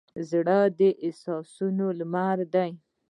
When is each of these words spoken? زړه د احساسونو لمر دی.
زړه 0.29 0.59
د 0.79 0.81
احساسونو 1.05 1.85
لمر 1.99 2.37
دی. 2.53 2.71